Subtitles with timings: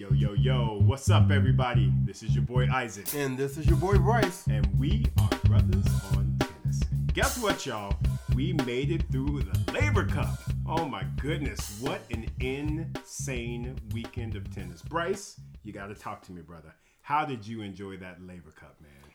[0.00, 1.92] Yo, yo, yo, what's up, everybody?
[2.06, 4.46] This is your boy Isaac, And this is your boy Bryce.
[4.46, 5.84] and we are brothers
[6.16, 6.80] on tennis.
[7.12, 7.94] Guess what, y'all?
[8.34, 10.38] We made it through the Laver Cup.
[10.66, 14.80] Oh my goodness, what an insane weekend of tennis.
[14.80, 16.74] Bryce, you got to talk to me, brother.
[17.02, 19.12] How did you enjoy that Laver Cup, man?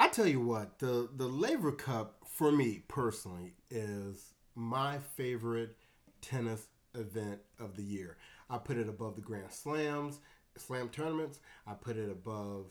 [0.00, 5.76] I tell you what, the the Laver Cup for me personally is my favorite
[6.20, 6.66] tennis
[6.96, 8.16] event of the year.
[8.50, 10.20] I put it above the Grand Slams,
[10.56, 11.40] Slam tournaments.
[11.66, 12.66] I put it above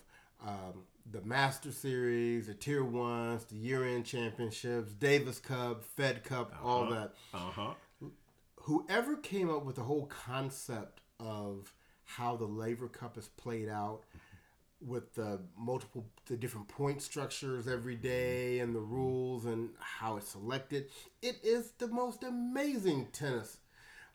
[0.45, 6.89] um, the Master Series, the Tier Ones, the Year-End Championships, Davis Cup, Fed Cup, all
[6.89, 7.13] that.
[7.33, 7.73] Uh huh.
[8.55, 11.73] whoever came up with the whole concept of
[12.03, 14.01] how the Laver Cup is played out
[14.79, 20.29] with the multiple the different point structures every day and the rules and how it's
[20.29, 20.85] selected
[21.23, 23.57] it is the most amazing tennis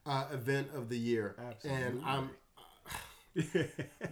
[0.07, 2.31] uh, event of the year and i'm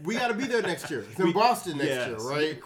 [0.05, 2.60] we got to be there next year it's in boston next year right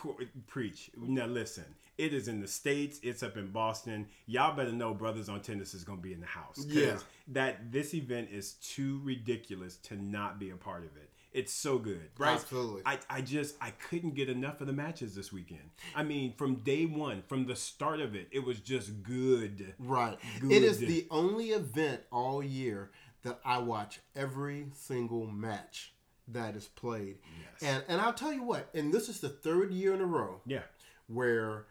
[0.46, 0.90] Preach.
[0.96, 1.64] Now listen,
[1.98, 2.98] it is in the states.
[3.02, 4.06] It's up in Boston.
[4.26, 6.64] Y'all better know Brothers on Tennis is gonna be in the house.
[6.66, 6.98] Yeah.
[7.28, 11.10] That this event is too ridiculous to not be a part of it.
[11.32, 12.34] It's so good, right?
[12.34, 12.82] Absolutely.
[12.86, 15.68] I, I just I couldn't get enough of the matches this weekend.
[15.94, 19.74] I mean, from day one, from the start of it, it was just good.
[19.80, 20.16] Right.
[20.40, 20.52] Good.
[20.52, 22.90] It is the only event all year
[23.24, 25.92] that I watch every single match
[26.28, 27.18] that is played.
[27.60, 27.62] Yes.
[27.62, 30.40] And and I'll tell you what, and this is the third year in a row
[30.46, 30.62] Yeah.
[31.08, 31.66] where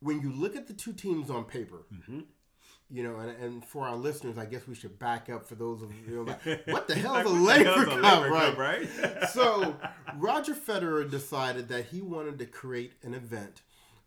[0.00, 2.20] when you look at the two teams on paper, Mm-hmm.
[2.90, 5.80] you know, and, and for our listeners, I guess we should back up for those
[5.82, 8.00] of you know, like, what the hell Like, is a what the hell's Laver a
[8.02, 8.88] Cup, Labor right?
[9.00, 9.28] Cup, right?
[9.32, 9.76] so
[10.16, 13.62] Roger Federer decided that he wanted to create an event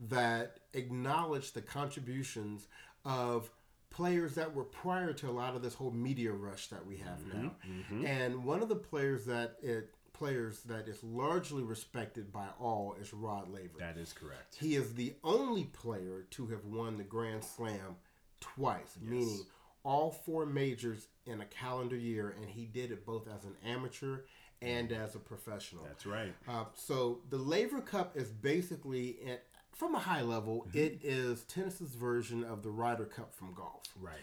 [0.09, 2.67] that acknowledged the contributions
[3.05, 3.49] of
[3.95, 7.19] players that were prior to a lot of this whole media rush that we have
[7.19, 7.51] mm-hmm, now.
[7.65, 8.05] Mm-hmm.
[8.05, 13.13] And one of the players that it players that is largely respected by all is
[13.13, 13.79] Rod Laver.
[13.79, 14.55] that is correct.
[14.59, 17.97] He is the only player to have won the Grand Slam
[18.39, 19.45] twice, meaning
[19.83, 24.19] all four majors in a calendar year, and he did it both as an amateur
[24.61, 25.03] and mm.
[25.03, 25.83] as a professional.
[25.83, 26.33] That's right.
[26.47, 29.43] Uh, so the Laver Cup is basically, at,
[29.75, 33.83] from a high level, it is tennis's version of the Ryder Cup from golf.
[34.01, 34.13] Right.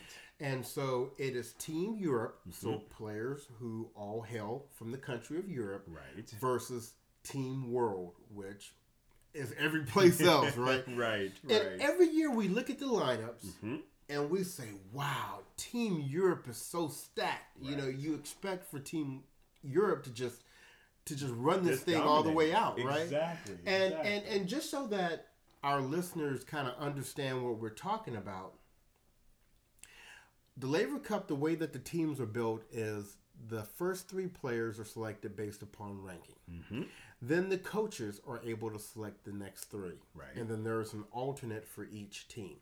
[0.40, 5.48] And so it is Team Europe, so players who all hail from the country of
[5.48, 6.28] Europe, Right.
[6.40, 8.72] versus Team World, which
[9.34, 10.82] is every place else, right?
[10.96, 11.30] Right.
[11.42, 11.62] And Right.
[11.62, 11.80] Mm-hmm.
[11.80, 16.88] every year we look at the lineups and we say, wow, Team Europe is so
[16.88, 17.56] stacked.
[17.60, 19.22] You know, you expect for Team
[19.62, 20.42] Europe to just
[21.04, 23.02] to just run this Just thing all the way out, right?
[23.02, 23.54] Exactly.
[23.66, 24.10] And exactly.
[24.12, 25.28] and and just so that
[25.62, 28.54] our listeners kind of understand what we're talking about,
[30.56, 33.16] the Laver Cup, the way that the teams are built is
[33.48, 36.36] the first three players are selected based upon ranking.
[36.50, 36.82] Mm-hmm.
[37.20, 40.00] Then the coaches are able to select the next three.
[40.14, 40.28] Right.
[40.30, 40.40] Mm-hmm.
[40.40, 42.56] And then there's an alternate for each team.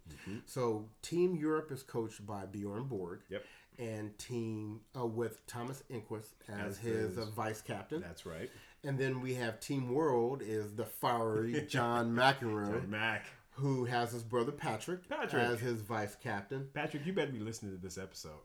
[0.47, 3.21] So Team Europe is coached by Bjorn Borg.
[3.31, 3.44] Yep.
[3.78, 8.03] And team uh, with Thomas Enqvist as, As his his- uh, vice captain.
[8.03, 8.50] That's right.
[8.84, 13.26] And then we have Team World is the fiery John McEnroe, Mac.
[13.52, 15.42] who has his brother Patrick, Patrick.
[15.42, 16.68] as his vice captain.
[16.74, 18.38] Patrick, you better be listening to this episode.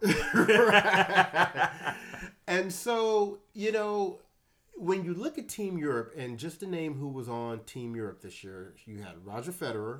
[2.47, 4.19] and so, you know,
[4.75, 8.21] when you look at Team Europe and just to name who was on Team Europe
[8.21, 9.99] this year, you had Roger Federer,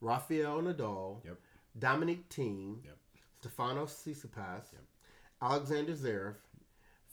[0.00, 1.28] Rafael Nadal, Mm-hmm.
[1.28, 1.38] Yep.
[1.78, 2.96] Dominic Thiem, Yep.
[3.44, 4.62] Stefanos Tsitsipas,
[5.42, 6.34] Alexander Zverev,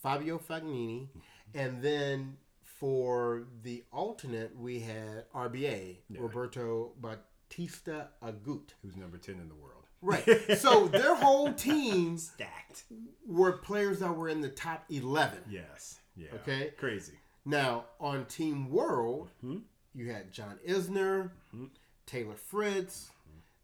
[0.01, 1.19] Fabio Fognini, Mm-hmm.
[1.55, 8.73] And then for the alternate we had RBA, Roberto Bautista Agut.
[8.83, 9.71] Who's number 10 in the world?
[10.01, 10.57] Right.
[10.57, 12.83] so their whole team Stacked.
[13.25, 15.39] were players that were in the top 11.
[15.49, 15.99] Yes.
[16.15, 16.27] Yeah.
[16.35, 16.73] Okay.
[16.77, 17.13] Crazy.
[17.45, 19.59] Now, on Team World, mm-hmm.
[19.93, 21.65] you had John Isner, mm-hmm.
[22.05, 23.11] Taylor Fritz,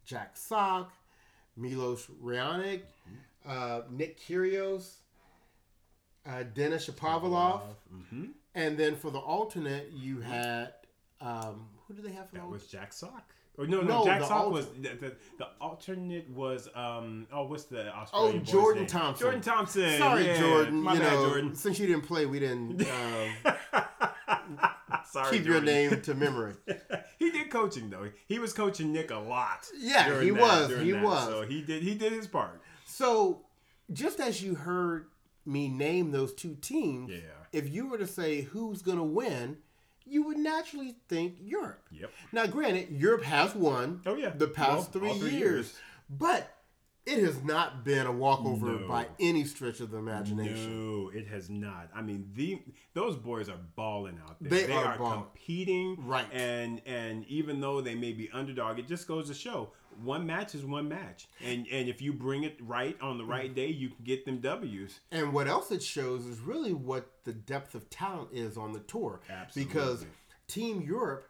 [0.06, 0.94] Jack Sock,
[1.58, 3.50] Milos Raonic, mm-hmm.
[3.50, 5.01] uh, Nick Kyrgios,
[6.26, 7.62] uh, Denis Shapovalov,
[7.94, 8.26] Mm-hmm.
[8.56, 10.74] and then for the alternate, you had
[11.20, 12.62] um, who do they have for That alternate?
[12.62, 13.34] was Jack Sock.
[13.60, 17.44] Oh, no, no, No, Jack Sock alter- was the, the, the alternate was um oh
[17.48, 18.90] what's the Oh, Australian boy's Jordan name?
[18.90, 19.24] Thompson.
[19.26, 19.98] Jordan Thompson.
[19.98, 20.40] Sorry, yeah.
[20.40, 20.82] Jordan.
[20.82, 21.56] My you bad, know, Jordan.
[21.56, 22.82] since you didn't play, we didn't
[23.46, 23.52] um,
[25.06, 26.54] Sorry, keep your name to memory.
[27.20, 28.10] he did coaching though.
[28.28, 29.68] He was coaching Nick a lot.
[29.78, 31.04] Yeah, he that- was, he that.
[31.04, 31.26] was.
[31.26, 32.62] So he did he did his part.
[32.86, 33.42] So,
[33.92, 35.08] just as you heard
[35.46, 37.20] me name those two teams, Yeah.
[37.52, 39.58] if you were to say who's going to win,
[40.06, 41.88] you would naturally think Europe.
[41.92, 42.12] Yep.
[42.32, 44.30] Now, granted, Europe has won Oh, yeah.
[44.30, 45.80] the past Well, three, three years, years.
[46.10, 46.58] but
[47.06, 48.88] it has not been a walkover No.
[48.88, 51.04] by any stretch of the imagination.
[51.06, 51.90] No, it has not.
[51.96, 52.62] I mean, the
[52.94, 54.50] those boys are balling out there.
[54.52, 56.32] They They, are are, competing, Right.
[56.32, 59.72] And and even though they may be underdog, it just goes to show
[60.04, 63.54] one match is one match, and and if you bring it right on the right
[63.54, 65.00] day, you can get them W's.
[65.12, 68.80] And what else it shows is really what the depth of talent is on the
[68.80, 69.22] tour.
[69.30, 69.74] Absolutely.
[69.74, 70.06] Because
[70.48, 71.28] Team Europe,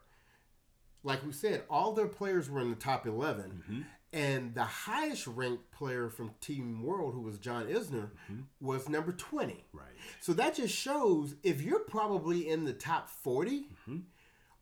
[1.03, 3.63] like we said, all their players were in the top 11.
[3.63, 3.81] Mm-hmm.
[4.13, 8.41] And the highest ranked player from Team World, who was John Isner, Mm-hmm.
[8.59, 9.63] was number 20.
[9.71, 9.85] Right.
[10.19, 13.97] So that just shows if you're probably in the top 40 Mm-hmm.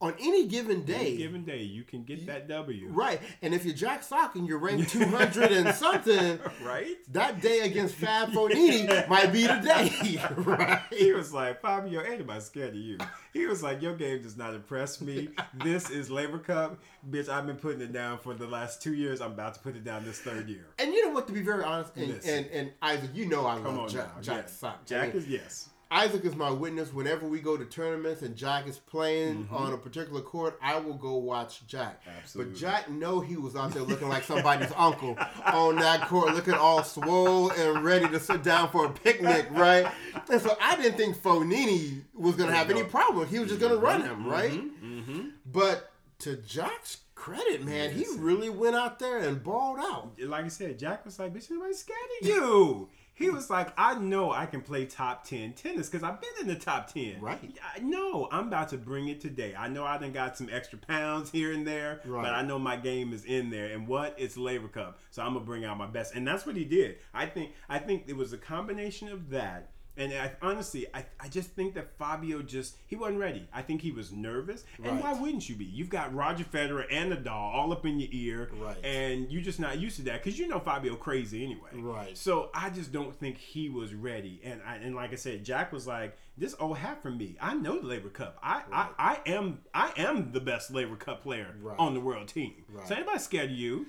[0.01, 1.07] On any given day.
[1.07, 2.87] Any given day, you can get that W.
[2.89, 3.19] Right.
[3.41, 6.95] And if you're Jack Sock and you're ranked 200 and something, Right.
[7.11, 10.21] that day against Fab Fognini might be the day.
[10.37, 10.81] right.
[10.89, 12.97] He was like, Fabio, ain't nobody scared of you.
[13.33, 15.29] He was like, Your game does not impress me.
[15.65, 16.79] This is Laver Cup.
[17.09, 19.19] Bitch, I've been putting it down for the last two years.
[19.19, 20.67] I'm about to put it down this third year.
[20.79, 21.27] And you know what?
[21.27, 24.15] To be very honest, and and, and Isaac, you know I Come love on Jack,
[24.15, 24.21] now.
[24.21, 24.53] Jack yeah.
[24.53, 24.79] Sock.
[24.81, 25.69] I Jack mean, is yes.
[25.91, 26.93] Isaac is my witness.
[26.93, 29.55] Whenever we go to tournaments and Jack is playing Mm-hmm.
[29.55, 32.01] on a particular court, I will go watch Jack.
[32.21, 32.53] Absolutely.
[32.53, 36.53] But Jack know he was out there looking like somebody's uncle on that court, looking
[36.53, 39.91] all swole and ready to sit down for a picnic, right?
[40.31, 43.27] And so I didn't think Fognini was going to have any problem.
[43.27, 44.51] He was just going to run him, right?
[44.51, 45.29] Mm-hmm.
[45.45, 50.11] But to Jack's credit, man, he really went out there and balled out.
[50.21, 52.89] Like I said, Jack was like, Bitch, nobody's scared of you.
[53.19, 56.47] He was like, I know I can play top 10 tennis because I've been in
[56.47, 57.19] the top 10.
[57.19, 57.37] Right.
[57.75, 59.53] I know I'm about to bring it today.
[59.57, 62.23] I know I done got some extra pounds here and there, Right.
[62.23, 63.67] but I know my game is in there.
[63.73, 64.15] And what?
[64.17, 64.99] It's Laver Cup.
[65.11, 66.15] So I'm going to bring out my best.
[66.15, 66.95] And that's what he did.
[67.13, 69.71] I think I think it was a combination of that.
[69.97, 73.49] And I, honestly, I, I just think that Fabio just, he wasn't ready.
[73.53, 74.63] I think he was nervous.
[74.81, 75.65] And why wouldn't you be?
[75.65, 78.49] You've got Roger Federer and Nadal all up in your ear.
[78.57, 78.77] Right.
[78.85, 81.71] And you're just not used to that because you know Fabio crazy anyway.
[81.73, 82.17] Right.
[82.17, 84.39] So I just don't think he was ready.
[84.43, 87.35] And I, and like I said, Jack was like, "This old hat for me.
[87.41, 88.37] I know the Laver Cup.
[88.41, 91.77] I, I, I am I am the best Laver Cup player Right.
[91.77, 92.53] on the world team.
[92.71, 92.87] Right.
[92.87, 93.87] So anybody scared of you?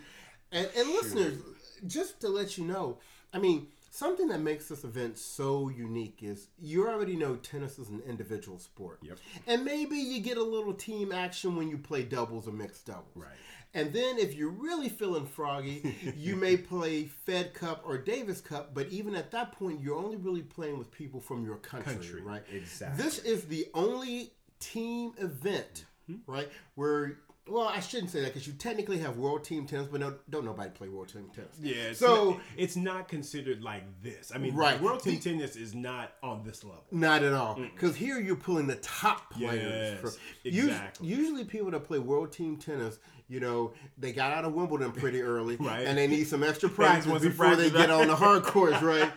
[0.51, 1.39] And, and listeners,
[1.87, 2.99] just to let you know,
[3.33, 7.89] I mean, something that makes this event so unique is you already know tennis is
[7.89, 9.01] an individual sport.
[9.03, 9.19] Yep.
[9.47, 13.17] And maybe you get a little team action when you play doubles or mixed doubles.
[13.17, 13.29] Right.
[13.73, 18.75] And then if you're really feeling froggy, you may play Fed Cup or Davis Cup,
[18.75, 22.23] but even at that point, you're only really playing with people from your country, Country,
[22.23, 22.43] right?
[22.53, 23.05] exactly.
[23.05, 26.33] This is the only team event, Mm-hmm.
[26.33, 30.01] right, where well, I shouldn't say that because you technically have world team tennis, but
[30.01, 31.57] no, don't nobody play world team tennis.
[31.61, 31.75] Yeah.
[31.91, 34.31] It's So not, it's not considered like this.
[34.35, 34.81] I mean, Right.
[34.81, 36.85] World Team Tennis is not on this level.
[36.93, 37.55] Not at all.
[37.57, 39.63] Because here you're pulling the top players.
[39.65, 40.13] Yes, from-
[40.45, 41.13] exactly.
[41.13, 42.99] Us- Usually, people that play world team tennis,
[43.29, 45.87] you know, they got out of Wimbledon pretty early, Right.
[45.87, 49.11] and they need some extra practice before they get on the hard courts, right?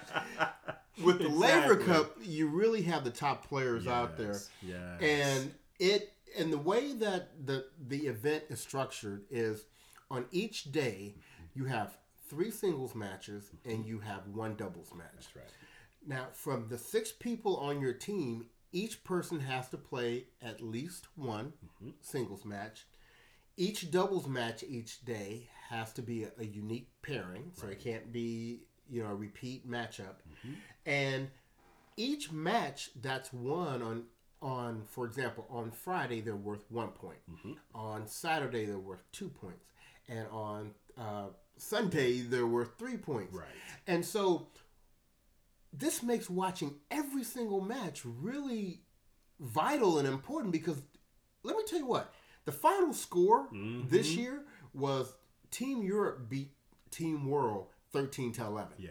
[1.04, 5.02] With the Laver Cup, you really have the top players out there, Yes, yes.
[5.02, 9.66] and it and the way that the the event is structured is
[10.10, 11.16] on each day
[11.54, 11.98] you have
[12.30, 15.08] three singles matches and you have one doubles match.
[15.16, 15.46] That's right.
[16.06, 21.08] Now, from the six people on your team, each person has to play at least
[21.16, 21.92] one mm-hmm.
[22.02, 22.86] singles match.
[23.56, 28.12] Each doubles match each day has to be a, a unique pairing, so it can't
[28.12, 30.16] be you know a repeat matchup.
[30.28, 30.54] Mm-hmm.
[30.86, 31.28] And
[31.96, 34.04] each match that's won on
[34.44, 37.18] on for example on Friday they're worth one point.
[37.74, 39.66] On Saturday they're worth two points,
[40.08, 43.34] and on uh, Sunday they're worth three points.
[43.34, 43.48] Right.
[43.88, 44.48] And so
[45.72, 48.82] this makes watching every single match really
[49.40, 50.80] vital and important because
[51.44, 52.14] let me tell you what
[52.46, 53.48] the final score
[53.90, 55.16] this year was
[55.52, 56.52] Team Europe beat
[56.92, 58.74] Team World 13 to 11.
[58.78, 58.90] Yeah,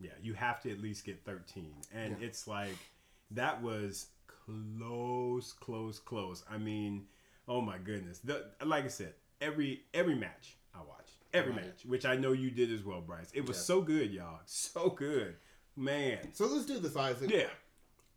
[0.00, 0.10] yeah.
[0.22, 1.72] You have to at least get 13.
[1.94, 2.76] And it's like,
[3.32, 4.06] that was
[4.46, 6.44] close, close, close.
[6.50, 7.04] I mean,
[7.48, 8.18] oh my goodness.
[8.18, 11.66] The, like I said, every every match I watched, every Right.
[11.66, 13.30] match, which I know you did as well, Bryce.
[13.34, 14.40] It was so good, y'all.
[14.46, 15.36] So good.
[15.76, 16.32] Man.
[16.32, 17.30] So let's do this, Isaac.
[17.30, 17.46] Yeah.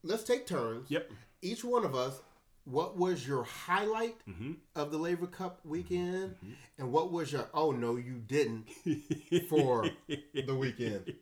[0.03, 0.89] Let's take turns.
[0.91, 1.11] Yep.
[1.41, 2.19] Each one of us,
[2.65, 4.53] what was your highlight Mm-hmm.
[4.75, 6.35] of the Laver Cup weekend?
[6.77, 8.67] And what was your, oh no, you didn't
[9.49, 11.13] for the weekend?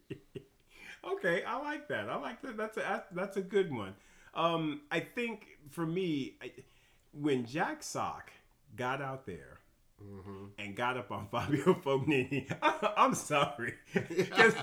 [1.13, 2.09] okay, I like that.
[2.09, 2.57] I like that.
[2.57, 3.93] That's a that's a good one.
[4.33, 6.51] Um, I think for me, I,
[7.11, 8.31] when Jack Sock
[8.75, 9.59] got out there
[10.03, 10.45] Mm-hmm.
[10.57, 12.45] and got up on Fabio Fognini.
[12.97, 14.53] I'm sorry, because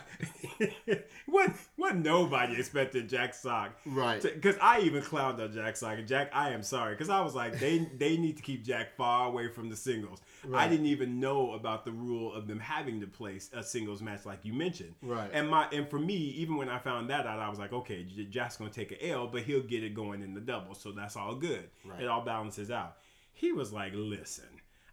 [1.27, 4.23] what what nobody expected Jack Sock, Right.
[4.23, 5.99] Because I even clowned on Jack Sock.
[5.99, 8.97] And Jack, I am sorry, because I was like, they they need to keep Jack
[8.97, 10.21] far away from the singles.
[10.55, 14.25] I didn't even know about the rule of them having to place a singles match
[14.25, 14.95] like you mentioned.
[15.03, 15.31] Right.
[15.33, 18.05] And my and for me, even when I found that out, I was like, okay,
[18.31, 21.17] Jack's gonna take an L, but he'll get it going in the double, so that's
[21.17, 21.69] all good.
[21.85, 22.03] Right.
[22.03, 22.97] It all balances out.
[23.33, 24.45] He was like, listen,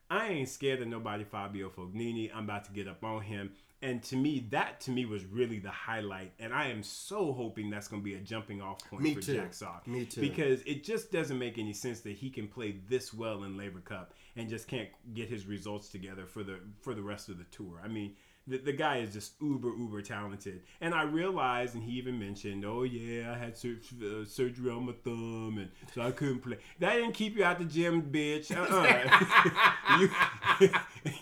[0.10, 2.32] I ain't scared of nobody, Fabio Fognini.
[2.34, 3.52] I'm about to get up on him.
[3.82, 6.34] And to me, that to me was really the highlight.
[6.40, 9.22] And I am so hoping that's going to be a jumping off point Me for
[9.22, 9.36] too.
[9.36, 9.88] Jack Sock.
[9.88, 10.22] Me too.
[10.22, 13.82] Because it just doesn't make any sense that he can play this well in Laver
[13.82, 17.44] Cup and just can't get his results together for the for the rest of the
[17.46, 17.80] tour.
[17.84, 18.16] I mean,
[18.48, 20.62] the, the guy is just uber uber talented.
[20.82, 24.86] And I realized, and he even mentioned, oh yeah, I had sur- uh, surgery on
[24.86, 26.58] my thumb, and so I couldn't play.
[26.80, 28.52] That didn't keep you out the gym, bitch.
[28.56, 30.00] Uh-uh.
[30.00, 30.70] you,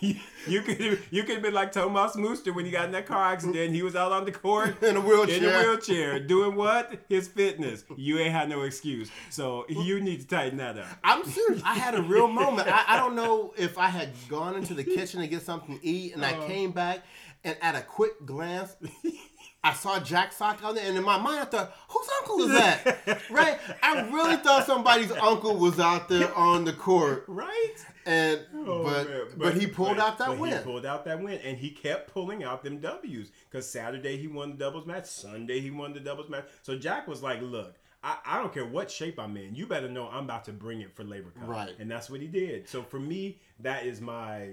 [0.00, 0.14] you,
[0.46, 3.32] you could you could have been like Thomas Muster when he got in that car
[3.32, 3.74] accident.
[3.74, 5.36] He was out on the court In a wheelchair.
[5.36, 6.98] in a wheelchair, doing what?
[7.08, 7.84] His fitness.
[7.96, 9.10] You ain't had no excuse.
[9.30, 10.86] So you need to tighten that up.
[11.02, 11.62] I'm serious.
[11.64, 12.68] I had a real moment.
[12.68, 15.86] I, I don't know if I had gone into the kitchen to get something to
[15.86, 16.42] eat, and Uh-huh.
[16.42, 17.00] I came back,
[17.46, 18.76] and at a quick glance,
[19.64, 22.52] I saw Jack Sock out there, and in my mind, I thought, "Whose uncle is
[22.58, 23.58] that?" right?
[23.82, 27.74] I really thought somebody's uncle was out there on the court, Right?
[28.04, 29.20] and Oh, but, man.
[29.36, 30.58] but he pulled but- out that but win.
[30.58, 33.32] He pulled out that win, and he kept pulling out them W's.
[33.50, 36.44] Because Saturday he won the doubles match, Sunday he won the doubles match.
[36.62, 37.74] So Jack was like, "Look,
[38.06, 39.54] I, I don't care what shape I'm in.
[39.54, 41.74] You better know I'm about to bring it for Laver Cup." Right.
[41.78, 42.68] And that's what he did.
[42.68, 44.50] So for me, that is my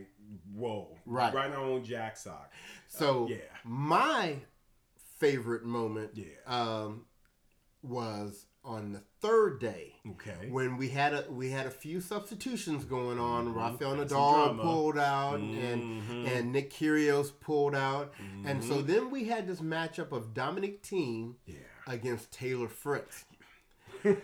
[0.56, 0.98] role.
[1.06, 1.34] Right.
[1.34, 2.52] Right on Jack sock.
[2.88, 3.38] So yeah.
[3.64, 4.38] my
[5.20, 6.26] favorite moment Yeah.
[6.48, 7.06] um,
[7.82, 9.94] was on the third day.
[10.12, 10.48] Okay.
[10.50, 13.54] when we had a we had a few substitutions going on.
[13.54, 15.74] Rafael Had some Nadal pulled out, Mhm.
[15.74, 18.14] and and Nick Kyrgios pulled out,
[18.46, 18.88] and so Mm-hmm.
[18.88, 21.58] then we had this matchup of Dominic Thiem Yeah.
[21.88, 23.26] against Taylor Fritz.
[24.06, 24.18] Oh.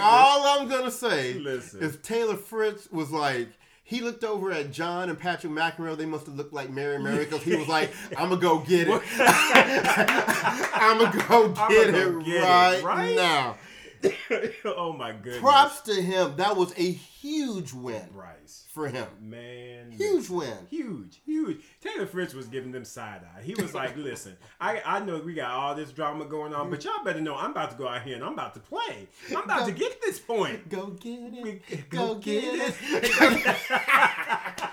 [0.00, 1.82] All I'm gonna say Listen.
[1.82, 3.48] is Taylor Fritz was like.
[3.82, 5.96] He looked over at John and Patrick McEnroe.
[5.96, 8.86] They must have looked like Mary Mary because he was like, "I'm gonna go get
[8.86, 9.02] it.
[9.18, 13.16] I'm gonna go I'ma get, go it, get it, right right?
[13.16, 13.56] now."
[14.64, 15.40] oh my goodness.
[15.40, 16.36] Props to him.
[16.36, 18.64] That was a huge win Bryce.
[18.72, 19.06] for him.
[19.20, 19.90] Man.
[19.92, 20.56] Huge win.
[20.70, 21.60] Huge, huge.
[21.82, 23.42] Taylor Fritz was giving them side eye.
[23.42, 26.82] He was like, "Listen, I I know we got all this drama going on, but
[26.84, 29.08] y'all better know I'm about to go out here and I'm about to play.
[29.30, 31.90] I'm about to get this point." Go get it.
[31.90, 33.10] Go Go get get it.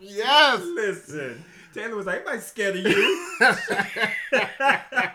[0.00, 0.60] yes.
[0.64, 3.28] Listen, Taylor was like, "Nobody scared of you."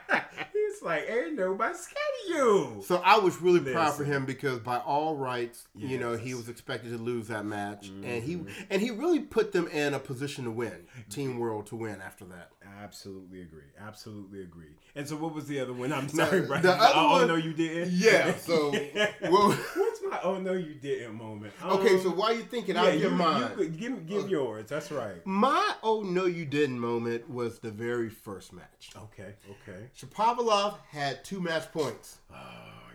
[0.87, 1.97] Like, "Ain't nobody scared
[2.29, 6.15] of you." So I was really proud for him because by all rights, you know,
[6.15, 8.63] he was expected to lose that match, and he Mm-hmm.
[8.69, 12.25] and he really put them in a position to win, Team World to win after
[12.25, 12.51] that.
[12.81, 13.63] Absolutely agree.
[13.79, 14.75] Absolutely agree.
[14.95, 15.91] And so, what was the other one?
[15.91, 16.61] I'm sorry, Brian.
[16.63, 17.91] the other oh, one- no, you didn't.
[17.93, 18.33] Yeah.
[18.37, 18.71] So,
[19.23, 21.53] well, What's my oh no, you didn't moment?
[21.63, 21.95] okay.
[21.95, 23.55] Um, So while you're thinking, yeah, I'll you, give you mine.
[23.55, 24.67] could- give give yours.
[24.69, 25.25] That's right.
[25.25, 28.91] My oh no you didn't moment was the very first match.
[28.95, 29.33] Okay.
[29.49, 29.89] Okay.
[29.99, 32.37] Shapovalov had two match points Oh,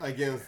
[0.00, 0.44] against.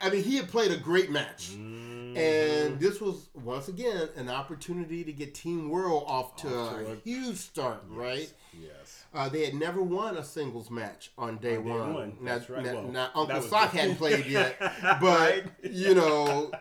[0.00, 2.16] I mean, he had played a great match, Mm-hmm.
[2.16, 6.86] and this was once again an opportunity to get Team World off to, Off to
[6.86, 7.82] a, a- huge start.
[7.90, 8.32] Right?
[8.60, 9.04] Yes.
[9.12, 11.94] Uh, they had never won a singles match on day, On day one.
[11.94, 12.64] one, Now, that's right.
[12.64, 14.56] now- Well, now Uncle Sock hadn't played yet,
[15.00, 16.52] but you know,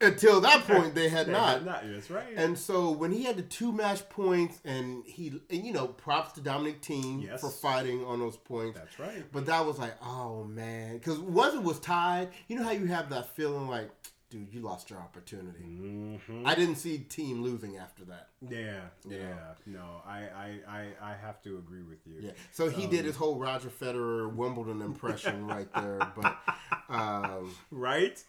[0.00, 1.64] until that point they had Yeah, not.
[1.64, 1.82] Not.
[1.86, 2.24] That's right.
[2.36, 6.32] And so when he had the two match points, and he, and you know, props
[6.32, 7.40] to Dominic Thiem Yes.
[7.40, 8.78] for fighting on those points.
[8.78, 9.24] that's right.
[9.32, 12.86] But that was like, oh man, because once it was tied, you know how you
[12.86, 13.90] have that feeling like,
[14.30, 15.64] dude, you lost your opportunity.
[15.64, 16.46] Mm-hmm.
[16.46, 18.28] I didn't see Thiem losing after that.
[18.48, 18.80] Yeah.
[19.08, 19.18] Yeah.
[19.66, 19.80] know.
[19.80, 22.14] No, I, I I I have to agree with you.
[22.20, 26.00] Yeah, so he did his whole Roger Federer Wimbledon impression right there.
[26.16, 26.36] But
[26.88, 28.22] um, Right?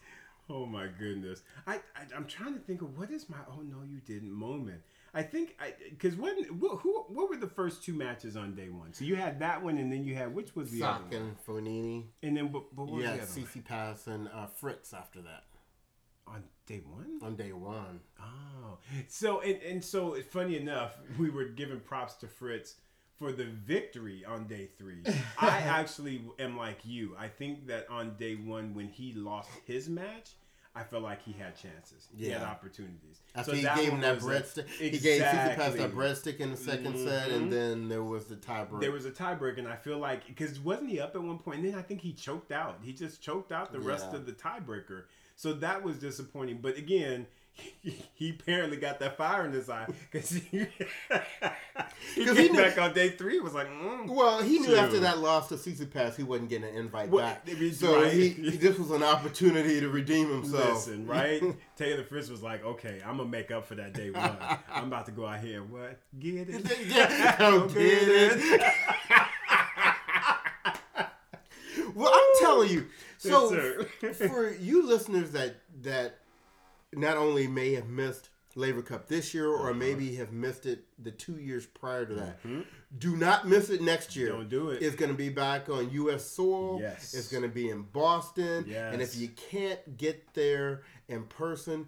[0.53, 1.43] Oh my goodness.
[1.65, 1.79] I, I
[2.15, 4.81] I'm trying to think of what is my oh no you didn't moment.
[5.13, 8.69] I think I because when wh- who what were the first two matches on day
[8.69, 8.93] one?
[8.93, 11.27] So you had that one and then you had which was the Sock other one?
[11.27, 13.45] and Fognini, And then but, but what was yeah, the other one?
[13.45, 15.43] Tsitsipas and uh, Fritz after that
[16.27, 17.19] on day one?
[17.21, 17.99] on day one.
[18.19, 18.77] Oh,
[19.07, 22.75] so and, and so it's funny enough, we were giving props to Fritz
[23.17, 25.03] for the victory on day three.
[25.37, 27.15] I actually am like you.
[27.19, 30.31] I think that on day one when he lost his match,
[30.73, 32.07] I felt like he had chances.
[32.15, 33.19] He had opportunities.
[33.35, 36.57] After So he that gave him that breadstick, he gave Tsitsipas that breadstick in the
[36.57, 37.35] 2nd set, Mhm.
[37.35, 38.79] and then there was the tiebreak.
[38.79, 41.59] There was a tiebreaker, and I feel like because wasn't he up at one point?
[41.59, 42.79] And then I think he choked out.
[42.81, 45.03] He just choked out the rest of the tiebreaker.
[45.35, 46.59] So that was disappointing.
[46.61, 47.27] But again,
[48.15, 50.39] he, apparently got that fire in his eye because he,
[52.15, 53.39] he 'Cause he came knew- back on day three.
[53.39, 54.07] Was like, mm.
[54.07, 54.77] Well, he knew Shoot.
[54.77, 57.43] after that loss to Tsitsipas, he wasn't getting an invite Well, back.
[57.45, 58.11] it So right.
[58.13, 60.73] he, this was an opportunity to redeem himself.
[60.87, 61.43] Listen, right?
[61.75, 64.37] Taylor Fritz was like, okay, I'm gonna make up for that day one.
[64.71, 65.99] I'm about to go out here and what?
[66.19, 66.65] Get it?
[66.87, 68.61] Yeah, go get it.
[71.95, 72.87] well, I'm telling you.
[73.17, 76.15] So Yes, for you listeners that that
[76.93, 79.69] not only may have missed Laver Cup this year Uh-huh.
[79.69, 82.39] or maybe have missed it the two years prior to that,
[82.97, 84.29] do not miss it next year.
[84.31, 84.39] Mm-hmm.
[84.39, 84.81] Don't do it.
[84.81, 86.25] It's going to be back on U.S.
[86.25, 86.79] soil.
[86.81, 87.13] Yes.
[87.13, 88.65] It's going to be in Boston.
[88.67, 88.91] Yes.
[88.93, 91.87] And if you can't get there in person,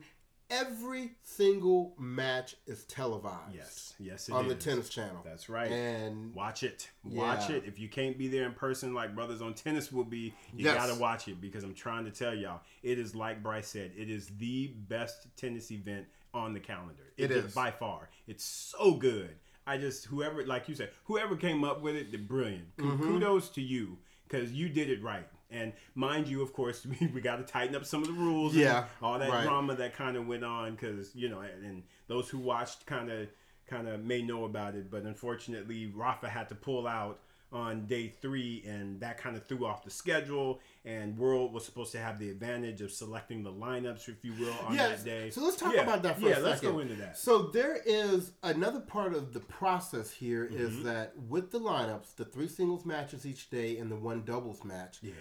[0.53, 5.21] every single match is televised Yes, yes, it on the tennis channel.
[5.25, 5.71] That's right.
[5.71, 6.89] And Watch it.
[7.03, 7.57] Watch Yeah.
[7.57, 7.63] it.
[7.65, 10.75] If you can't be there in person like Brothers on Tennis will be, you Yes.
[10.77, 14.09] gotta watch it because I'm trying to tell y'all, it is like Bryce said, it
[14.09, 17.03] is the best tennis event on the calendar.
[17.17, 17.53] It is is.
[17.53, 18.09] by far.
[18.27, 19.35] It's so good.
[19.65, 22.75] I just whoever, like you said, whoever came up with it, brilliant.
[22.77, 23.03] Mm-hmm.
[23.03, 25.27] Kudos to you because you did it right.
[25.53, 28.53] And mind you, of course, we, we got to tighten up some of the rules.
[28.53, 29.43] and Yeah, all that right.
[29.45, 33.09] drama that kind of went on because you know, and, and those who watched kind
[33.11, 33.27] of
[33.67, 37.19] kind of may know about it, but unfortunately, Rafa had to pull out
[37.51, 40.59] on day three, and that kind of threw off the schedule.
[40.85, 44.55] And World was supposed to have the advantage of selecting the lineups, if you will,
[44.67, 45.03] on Yes.
[45.03, 45.29] that day.
[45.29, 45.83] So let's talk Yeah.
[45.83, 47.15] about that for yeah, a let's go into that.
[47.15, 50.83] So there is another part of the process here is Mm-hmm.
[50.85, 54.97] that with the lineups, the three singles matches each day and the one doubles match.
[55.03, 55.11] Yeah,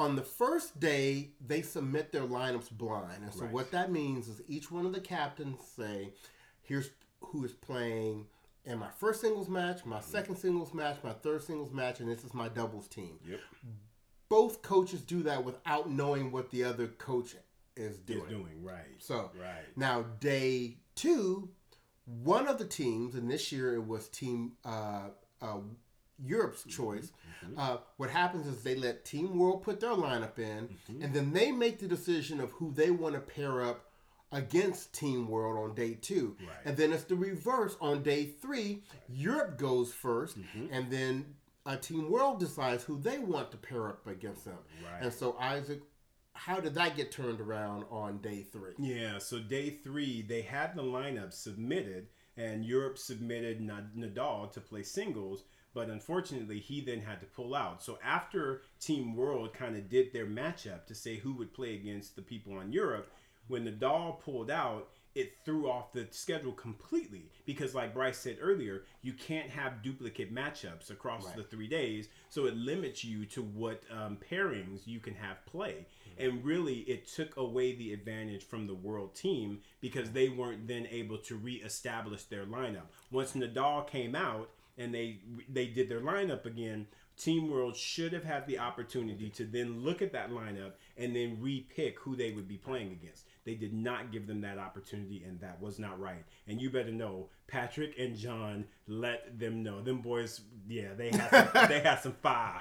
[0.00, 3.22] On the first day, they submit their lineups blind.
[3.22, 3.52] And so Right.
[3.52, 6.14] what that means is each one of the captains say,
[6.62, 6.90] here's
[7.20, 8.26] who is playing
[8.64, 10.10] in my first singles match, my Mm-hmm.
[10.10, 13.18] second singles match, my third singles match, and this is my doubles team.
[13.26, 13.40] yep,
[14.30, 17.34] Both coaches do that without knowing what the other coach
[17.76, 18.22] is doing.
[18.22, 18.94] is doing right.
[18.98, 21.50] So right, now day two,
[22.06, 25.08] one of the teams, and this year it was Team uh,
[25.42, 25.58] uh,
[26.24, 27.12] Europe's choice.
[27.56, 30.68] Uh, what happens is they let Team World put their lineup in,
[31.00, 33.86] and then they make the decision of who they want to pair up
[34.32, 36.36] against Team World on day two.
[36.40, 36.50] Right.
[36.64, 38.82] And then it's the reverse on day three.
[39.08, 40.36] Europe goes 1st
[40.70, 41.34] and then
[41.66, 44.58] uh, Team World decides who they want to pair up against them.
[44.84, 45.02] Right.
[45.02, 45.80] And so Isaac,
[46.32, 48.72] how did that get turned around on day three?
[48.78, 52.06] Yeah, so day three, they had the lineup submitted,
[52.36, 57.82] and Europe submitted Nadal to play singles, but unfortunately, he then had to pull out.
[57.82, 62.16] So after Team World kind of did their matchup to say who would play against
[62.16, 63.10] the people on Europe,
[63.48, 68.84] when Nadal pulled out, it threw off the schedule completely because, like Bryce said earlier,
[69.02, 73.82] you can't have duplicate matchups across the three days, so it limits you to what
[73.90, 75.86] um, pairings you can have play.
[76.16, 80.86] And really, it took away the advantage from the world team because they weren't then
[80.90, 82.86] able to reestablish their lineup.
[83.10, 88.24] Once Nadal came out and they they did their lineup again, Team World should have
[88.24, 92.48] had the opportunity to then look at that lineup and then repick who they would
[92.48, 93.26] be playing against.
[93.44, 96.24] They did not give them that opportunity, and that was not right.
[96.46, 99.82] And you better know, Patrick and John let them know.
[99.82, 102.60] Them boys, yeah, they had some, they had some fire,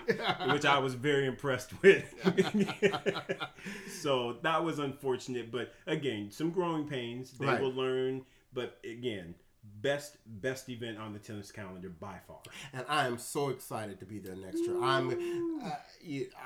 [0.52, 2.14] which I was very impressed with.
[4.02, 7.32] so that was unfortunate, but again, some growing pains.
[7.32, 7.62] They Right.
[7.62, 9.36] will learn, but again,
[9.82, 12.40] best best event on the tennis calendar by far.
[12.74, 14.82] and I am so excited to be there next year.
[14.82, 15.70] I'm, uh,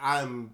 [0.01, 0.51] I'm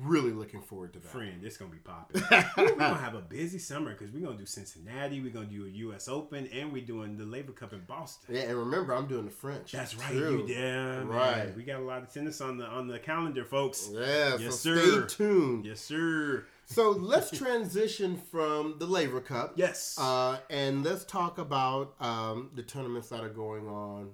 [0.00, 1.08] really looking forward to that.
[1.08, 2.22] Friend, it's gonna be popping.
[2.56, 5.68] we're gonna have a busy summer because we're gonna do Cincinnati, we're gonna do a
[5.68, 6.08] U.S.
[6.08, 8.34] Open, and we're doing the Laver Cup in Boston.
[8.34, 9.72] Yeah, and remember, I'm doing the French.
[9.72, 10.46] That's right, too.
[10.48, 11.08] you yeah, man.
[11.08, 11.56] Right.
[11.56, 13.88] We got a lot of tennis on the on the calendar, folks.
[13.92, 15.06] Yeah, Yes, so sir.
[15.08, 15.66] stay tuned.
[15.66, 16.44] Yes, sir.
[16.70, 19.54] So let's transition from the Laver Cup.
[19.56, 19.96] Yes.
[19.98, 24.10] Uh, and let's talk about um, the tournaments that are going on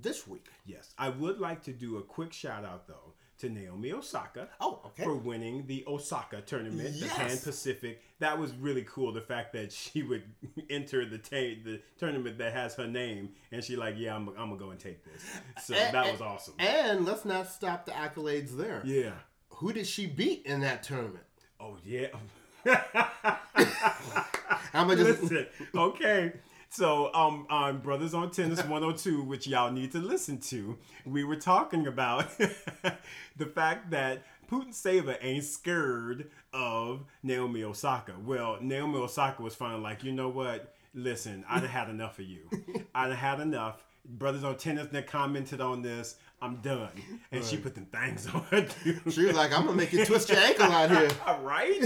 [0.00, 0.46] this week.
[0.64, 0.94] yes.
[0.98, 4.48] I would like to do a quick shout out though to Naomi Osaka.
[4.60, 5.02] Oh, okay.
[5.02, 9.12] For winning the Osaka tournament, the Pan Pacific, that was really cool.
[9.12, 10.22] The fact that she would
[10.70, 14.50] enter the ta- the tournament that has her name, and she like, yeah, I'm, I'm
[14.50, 15.22] gonna go and take this.
[15.64, 16.54] So And- that was awesome.
[16.60, 18.80] And let's not stop the accolades there.
[18.84, 19.12] Yeah.
[19.50, 21.24] Who did she beat in that tournament?
[21.60, 22.08] Oh yeah.
[24.74, 26.32] I'm gonna just Listen, okay.
[26.68, 31.36] So, um, on Brothers on Tennis 102, which y'all need to listen to, we were
[31.36, 32.36] talking about
[33.36, 38.14] the fact that Putintseva ain't scared of Naomi Osaka.
[38.22, 40.74] Well, Naomi Osaka was finally like, you know what?
[40.92, 42.50] Listen, I'd have had enough of you.
[42.94, 43.82] I'd have had enough.
[44.08, 46.16] Brothers on tennis that commented on this.
[46.42, 46.90] I'm done.
[47.32, 49.00] And she put them things on her too.
[49.10, 51.08] She was like, "I'm gonna make you twist your ankle out here."
[51.42, 51.80] right?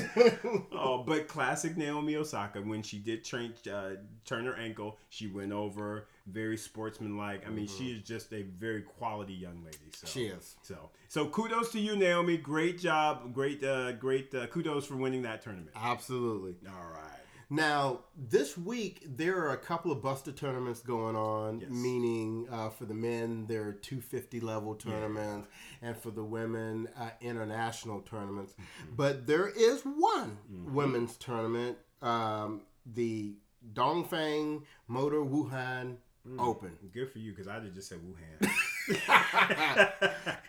[0.72, 3.90] oh, but classic Naomi Osaka when she did turn uh,
[4.24, 7.46] turn her ankle, she went over very sportsmanlike.
[7.46, 7.78] I mean, mm-hmm.
[7.78, 9.78] she is just a very quality young lady.
[9.92, 10.56] So she is.
[10.62, 12.36] So so kudos to you, Naomi.
[12.36, 13.32] Great job.
[13.32, 15.70] Great uh, great uh, kudos for winning that tournament.
[15.76, 16.56] Absolutely.
[16.68, 17.19] All right.
[17.52, 21.68] Now, this week, there are a couple of Buster tournaments going on, yes.
[21.68, 25.48] meaning uh, for the men, there are 250 level tournaments,
[25.82, 25.88] yeah.
[25.88, 28.52] and for the women, uh, international tournaments.
[28.52, 28.94] Mm-hmm.
[28.96, 30.74] But there is one mm-hmm.
[30.74, 33.34] women's tournament, um, the
[33.74, 35.96] Dongfang Motor Wuhan
[36.28, 36.38] mm.
[36.38, 36.78] Open.
[36.94, 38.48] Good for you, because I just said Wuhan.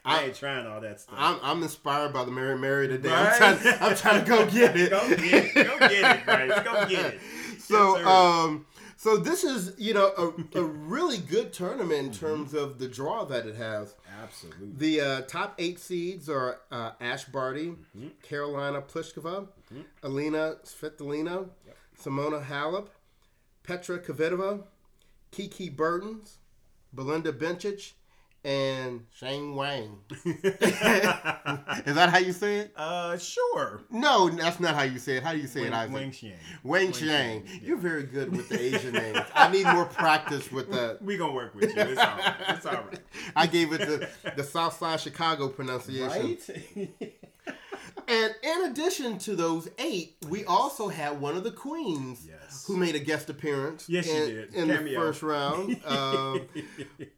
[0.05, 1.15] I ain't trying all that stuff.
[1.17, 3.09] I'm, I'm inspired by the Mary Mary today.
[3.09, 3.41] Right?
[3.41, 4.89] I'm, trying, I'm trying to go get it.
[4.89, 5.53] go get it.
[5.53, 6.63] Go get it, Bryce.
[6.63, 7.19] Go get it.
[7.61, 8.65] So, yes, um,
[8.97, 12.25] so this is you know a, a really good tournament in mm-hmm.
[12.25, 13.95] terms of the draw that it has.
[14.21, 14.67] Absolutely.
[14.75, 18.07] The uh, top eight seeds are uh, Ash Barty, mm-hmm.
[18.27, 19.81] Karolina Pliskova, mm-hmm.
[20.03, 21.77] Alina Svitolina, yep.
[21.97, 22.87] Simona Halep,
[23.63, 24.63] Petra Kvitova,
[25.31, 26.37] Kiki Bertens,
[26.93, 27.93] Belinda Bencic,
[28.43, 29.99] and Shang Wang.
[30.25, 32.73] Is that how you say it?
[32.75, 33.81] Uh, sure.
[33.89, 35.23] No, that's not how you say it.
[35.23, 35.93] How do you say Wang, it, Isaac?
[35.93, 36.33] Wang Xiang.
[36.63, 37.61] Wang, Xiang.
[37.61, 39.19] You're very good with the Asian names.
[39.35, 40.97] I need more practice with the.
[41.11, 41.81] We gonna work with you.
[41.81, 42.35] It's all right.
[42.49, 42.99] It's all right.
[43.35, 46.37] I gave it the the South Side Chicago pronunciation.
[46.75, 47.13] Right.
[48.07, 52.65] And in addition to those eight, we also had one of the queens yes.
[52.65, 53.87] who made a guest appearance.
[53.87, 54.53] Yes, in, did.
[54.53, 55.79] in the first round.
[55.91, 56.47] Um,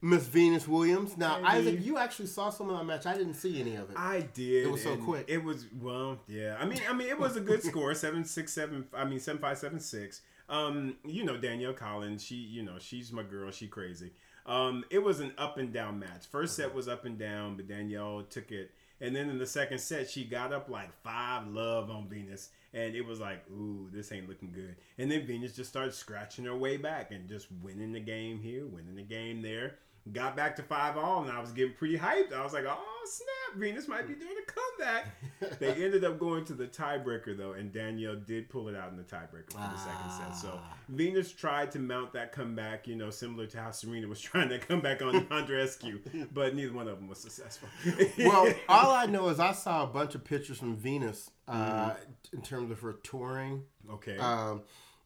[0.01, 1.17] Miss Venus Williams.
[1.17, 1.39] Now.
[1.43, 3.05] Isaac, you actually saw some of that match.
[3.05, 3.97] I didn't see any of it.
[3.97, 4.65] I did.
[4.65, 5.25] It was so quick.
[5.27, 6.57] It was well, yeah.
[6.59, 7.93] I mean, I mean, it was a good score.
[7.93, 8.85] seven six seven.
[8.93, 10.21] I mean, seven five seven six.
[10.49, 12.23] Um, you know Danielle Collins.
[12.23, 13.51] She, you know, she's my girl.
[13.51, 14.11] She crazy.
[14.45, 16.25] Um, it was an up and down match.
[16.29, 19.79] First set was up and down, but Danielle took it and then in the second
[19.79, 22.49] set, she got up like five love on Venus.
[22.75, 24.75] And it was like, ooh, this ain't looking good.
[24.97, 28.65] And then Venus just started scratching her way back and just winning the game here,
[28.65, 29.75] winning the game there
[30.11, 32.33] got back to five all, and I was getting pretty hyped.
[32.33, 35.05] I was like, "Oh snap, Venus might be doing a comeback."
[35.59, 38.97] they ended up going to the tiebreaker though, and Danielle did pull it out in
[38.97, 40.35] the tiebreaker for the second set.
[40.35, 40.73] So ah.
[40.89, 44.59] Venus tried to mount that comeback, you know, similar to how Serena was trying to
[44.59, 47.69] come back on Andreescu, but neither one of them was successful.
[48.17, 52.35] well, all I know is I saw a bunch of pictures from Venus uh, mm-hmm.
[52.35, 53.63] in terms of her touring.
[53.89, 54.17] Okay.
[54.17, 54.61] Um,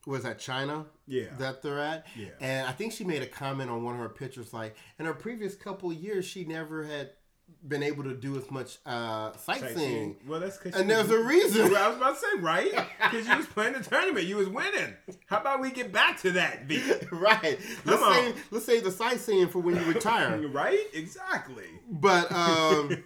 [0.07, 0.85] was that China?
[1.05, 1.27] Yeah.
[1.37, 2.07] That they're at.
[2.15, 2.29] Yeah.
[2.39, 5.13] And I think she made a comment on one of her pictures, like in her
[5.13, 7.11] previous couple years, she never had
[7.67, 10.15] been able to do as much uh, sightseeing.
[10.27, 11.71] Well, that's because and there's was, a reason.
[11.71, 12.71] Well, I was about to say right
[13.11, 14.93] because you was playing the tournament, you was winning.
[15.27, 16.93] How about we get back to that, V?
[17.11, 17.59] right.
[17.85, 20.47] Let's Come say let's say the sightseeing for when you retire.
[20.47, 20.79] right.
[20.93, 21.67] Exactly.
[21.89, 23.03] But um,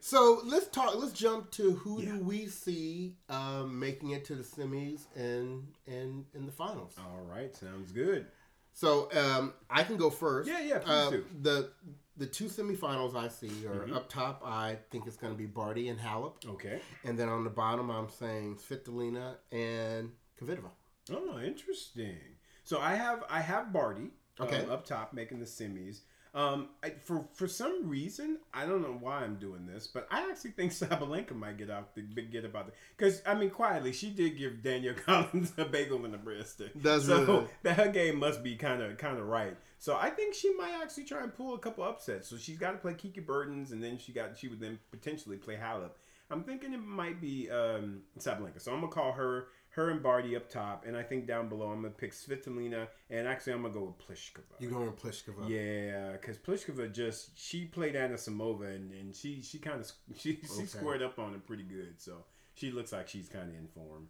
[0.00, 0.94] so let's talk.
[0.96, 2.12] Let's jump to who yeah.
[2.12, 6.94] do we see um, making it to the semis and and in the finals.
[6.98, 7.54] All right.
[7.56, 8.26] Sounds good.
[8.74, 10.48] So um, I can go first.
[10.48, 11.24] Yeah, yeah, please uh, do.
[11.42, 11.70] The
[12.16, 13.94] the two semifinals I see are mm-hmm.
[13.94, 14.42] up top.
[14.44, 16.46] I think it's going to be Barty and Halep.
[16.46, 16.80] Okay.
[17.04, 20.70] And then on the bottom, I'm saying Svitolina and Kvitova.
[21.10, 22.18] Oh, interesting.
[22.64, 24.10] So I have I have Barty.
[24.40, 24.62] Okay.
[24.62, 26.00] Um, up top making the semis.
[26.34, 30.30] Um, I, for for some reason, I don't know why I'm doing this, but I
[30.30, 34.10] actually think Sabalenka might get out the get about it because I mean, quietly, she
[34.10, 36.62] did give Danielle Collins a bagel in the breast.
[36.74, 39.56] That's so really that her game must be kind of kind of right.
[39.78, 42.28] So I think she might actually try and pull a couple upsets.
[42.28, 45.36] So she's got to play Kiki Bertens, and then she got she would then potentially
[45.36, 45.90] play Halep.
[46.30, 48.58] I'm thinking it might be um, Sabalenka.
[48.60, 51.68] So I'm gonna call her her and Barty up top, and I think down below
[51.68, 54.60] I'm gonna pick Svitolina, and actually I'm gonna go with Pliskova.
[54.60, 55.48] You going with Pliskova?
[55.48, 60.66] Yeah, because Pliskova just she played Anisimova, and, and she she kind of she she
[60.66, 64.08] squared up on it pretty good, so she looks like she's kind of in form.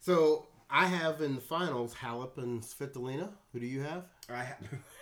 [0.00, 3.28] So I have in the finals Halep and Svitolina.
[3.52, 4.04] Who do you have?
[4.30, 4.58] I have.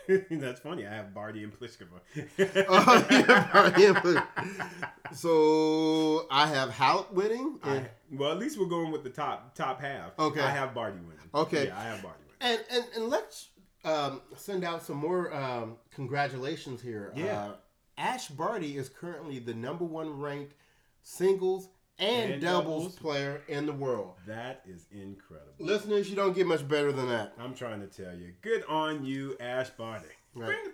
[0.30, 0.84] That's funny.
[0.84, 2.00] I have Barty and Pliskova.
[2.68, 5.14] oh, yeah, Barty and Pliskova.
[5.14, 7.60] So I have Halep winning.
[7.62, 10.18] I, well, at least we're going with the top top half.
[10.18, 10.40] Okay.
[10.40, 11.30] I have Barty winning.
[11.32, 11.68] Okay.
[11.68, 12.58] Yeah, I have Barty winning.
[12.58, 13.50] And and, and let's
[13.84, 17.12] um, send out some more um, congratulations here.
[17.14, 17.44] Yeah.
[17.44, 17.52] Uh,
[17.96, 20.54] Ash Barty is currently the number one ranked
[21.02, 21.68] singles
[22.00, 24.14] and, and doubles, doubles, player in the world.
[24.26, 25.52] That is incredible.
[25.58, 27.34] Listeners, you don't get much better than that.
[27.38, 28.32] I'm trying to tell you.
[28.42, 30.06] Good on you, Ash Barty.
[30.34, 30.46] Right.
[30.46, 30.64] Bring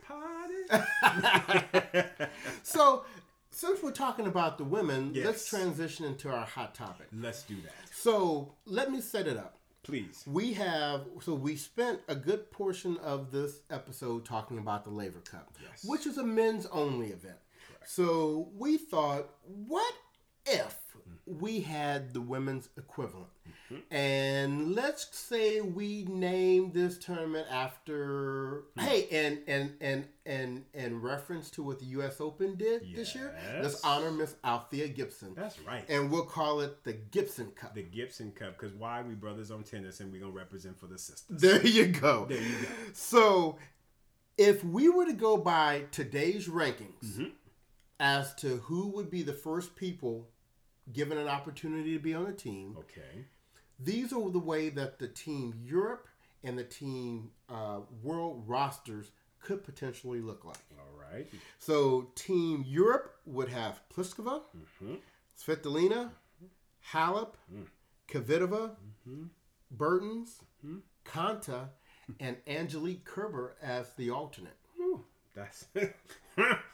[0.70, 2.16] the party.
[2.62, 3.04] so
[3.50, 5.24] since we're talking about the women, Yes.
[5.26, 7.06] let's transition into our hot topic.
[7.12, 9.54] Let's do that, So let me set it up.
[9.82, 10.24] please.
[10.26, 15.20] We have so we spent a good portion of this episode talking about the Laver
[15.20, 15.84] Cup, Yes.
[15.84, 17.38] which is a men's only event.
[17.86, 19.94] So we thought, what
[20.46, 20.78] if
[21.26, 23.28] we had the women's equivalent?
[23.90, 31.50] And let's say we named this tournament after hey, and and and and and reference
[31.50, 32.20] to what the U.S.
[32.20, 33.34] Open did this year.
[33.60, 35.84] Let's honor Miss Althea Gibson, That's right.
[35.88, 37.74] and we'll call it the Gibson Cup.
[37.74, 40.98] the Gibson Cup, because why we brothers on tennis, and we're gonna represent for the
[40.98, 41.40] sisters.
[41.40, 42.26] There you go.
[42.26, 42.68] There you go.
[42.92, 43.58] So,
[44.38, 47.24] if we were to go by today's rankings Mm-hmm.
[47.98, 50.28] as to who would be the first people
[50.92, 53.24] given an opportunity to be on a team, Okay.
[53.78, 56.08] these are the way that the team Europe
[56.44, 60.58] and the team uh, world rosters could potentially look like.
[60.78, 61.26] All right.
[61.58, 64.94] So, Team Europe would have Pliskova, mm-hmm.
[65.38, 66.10] Svitolina,
[66.92, 67.66] Halep, mm.
[68.08, 68.70] Kvitova,
[69.08, 69.24] mm-hmm.
[69.70, 70.78] Bertens, mm-hmm.
[71.04, 71.68] Kanta,
[72.20, 74.56] and Angelique Kerber as the alternate.
[74.74, 75.66] Whew, That's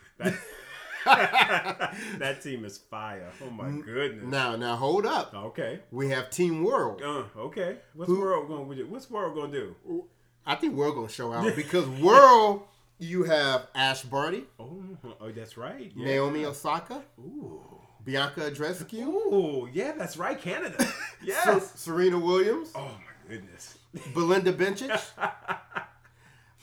[2.19, 3.31] that, team is fire.
[3.45, 4.27] Oh my goodness.
[4.27, 5.33] Now, now hold up.
[5.35, 5.81] Okay.
[5.91, 7.03] We have Team World.
[7.03, 7.77] Uh, okay.
[7.95, 8.87] What's world going to do?
[8.87, 10.05] What's world going to do?
[10.45, 12.63] I think World gonna show out because World,
[12.99, 14.83] you have Ash Barty, Oh,
[15.21, 15.93] oh, that's right.
[15.95, 16.05] Yeah.
[16.07, 17.61] Naomi Osaka, Ooh.
[18.05, 20.41] Bianca Andreescu, Ooh, yeah, that's right.
[20.41, 20.83] Canada.
[20.85, 20.95] Ser-
[21.25, 21.73] Yes.
[21.81, 23.79] Serena Williams, oh my goodness.
[24.15, 25.01] Belinda Bencic,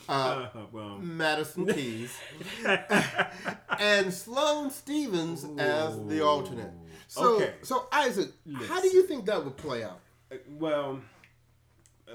[0.09, 2.17] Uh, well, Madison Keys,
[3.79, 6.71] and Sloane Stevens as the alternate.
[7.07, 7.53] So, Okay.
[7.63, 8.29] so Isaac,
[8.67, 9.99] how do you think that would play out?
[10.31, 10.99] uh, well,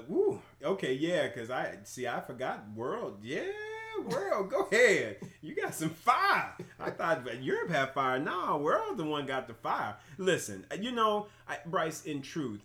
[0.07, 0.41] woo.
[0.63, 2.07] Okay, yeah, because I see.
[2.07, 3.19] I forgot world.
[3.21, 3.43] Yeah,
[4.07, 4.49] world.
[4.49, 5.17] Go ahead.
[5.41, 6.53] You got some fire.
[6.79, 8.19] I thought Europe had fire.
[8.19, 9.95] No, world the one got the fire.
[10.17, 12.05] Listen, uh, you know, I, Bryce.
[12.05, 12.61] In truth,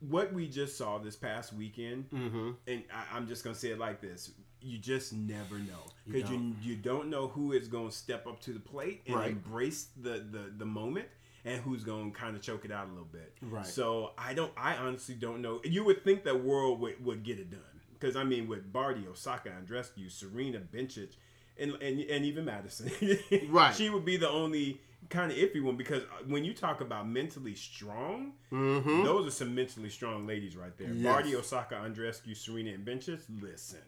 [0.00, 2.50] what we just saw this past weekend, Mm-hmm.
[2.66, 4.30] and I, I'm just gonna say it like this:
[4.64, 8.52] you just never know because you, you don't know who is gonna step up to
[8.52, 9.30] the plate and Right.
[9.30, 11.06] embrace the, the the moment,
[11.44, 13.32] and who's gonna kind of choke it out a little bit.
[13.42, 13.66] Right.
[13.66, 14.52] So I don't.
[14.56, 15.60] I honestly don't know.
[15.64, 17.60] You would think that World would, would get it done
[17.92, 21.10] because I mean, with Barty, Osaka, Andreescu, Serena, Bencic,
[21.58, 22.90] and and, and even Madison,
[23.48, 23.74] Right.
[23.74, 27.08] She would be the only kind of iffy one because uh, when you talk about
[27.08, 29.02] mentally strong, Mm-hmm.
[29.04, 30.92] those are some mentally strong ladies right there.
[30.92, 31.02] Yes.
[31.04, 33.20] Barty, Osaka, Andreescu, Serena, and Bencic.
[33.40, 33.80] Listen,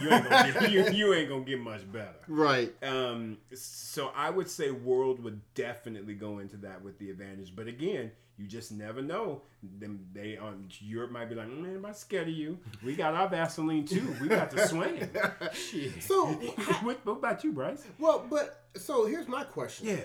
[0.00, 2.14] you ain't gonna get, you, you ain't gonna get much better.
[2.28, 2.72] Right.
[2.82, 7.54] Um, so I would say World would definitely go into that with the advantage.
[7.54, 9.42] But again, you just never know.
[9.78, 12.58] Them they on Europe might be like, man, I'm not scared of you.
[12.82, 14.16] We got our Vaseline too.
[14.20, 15.08] We got the swing.
[15.52, 16.02] Shit.
[16.02, 16.26] So,
[16.82, 17.84] what, what about you, Bryce?
[17.98, 19.88] Well, but so here's my question.
[19.88, 20.04] Yeah.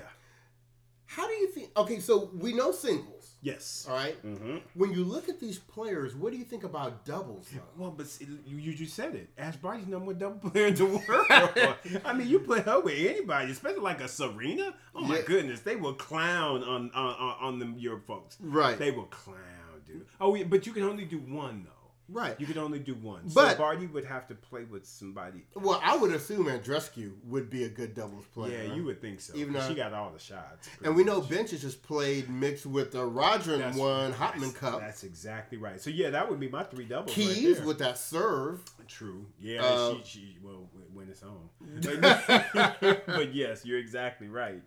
[1.05, 1.71] How do you think?
[1.77, 3.16] Okay, so we know singles.
[3.41, 3.85] Yes.
[3.87, 4.21] All right?
[4.25, 4.57] Mm-hmm.
[4.73, 7.47] When you look at these players, what do you think about doubles?
[7.53, 7.61] Though?
[7.77, 9.29] Well, but see, you, you just said it.
[9.37, 12.01] Ash Barty's number one double player in the world.
[12.03, 14.73] I mean, you put her with anybody, especially like a Serena.
[14.95, 15.21] Oh my Yeah.
[15.25, 18.37] goodness, they will clown on on on, on them Europe folks.
[18.41, 18.77] Right.
[18.77, 19.37] They will clown,
[19.85, 20.07] dude.
[20.19, 21.71] Oh, yeah, but you can only do one though.
[22.09, 22.39] Right.
[22.39, 23.23] You could only do one.
[23.33, 25.43] But- so Barty would have to play with somebody.
[25.55, 28.51] Well, I would assume Andreescu would be a good doubles player.
[28.63, 28.75] Yeah, right?
[28.77, 29.35] you would think so.
[29.35, 30.69] Even though- she got all the shots.
[30.83, 31.29] And we pretty know much.
[31.29, 34.79] Bencic has played mixed with the Roger and one Hopman Cup.
[34.79, 35.81] That's exactly right.
[35.81, 37.13] So yeah, that would be my three doubles.
[37.13, 37.65] Keys right there.
[37.67, 38.63] with that serve.
[38.87, 39.25] True.
[39.39, 41.49] Yeah, Uh, she, she well when it's on.
[43.05, 44.61] But, yes, you're exactly right.